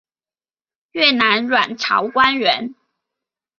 [0.93, 2.73] 越南阮朝官员。